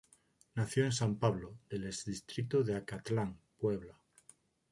[0.55, 3.95] Nació en San Pablo, del ex distrito de Acatlán, Puebla.